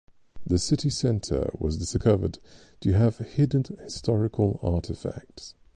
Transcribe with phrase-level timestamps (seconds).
[0.47, 2.39] The city center was discovered
[2.79, 5.53] to have hidden historical artifacts.